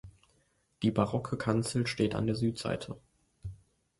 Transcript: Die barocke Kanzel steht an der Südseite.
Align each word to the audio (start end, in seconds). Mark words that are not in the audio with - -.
Die 0.81 0.89
barocke 0.89 1.37
Kanzel 1.37 1.85
steht 1.85 2.15
an 2.15 2.25
der 2.25 2.33
Südseite. 2.35 2.97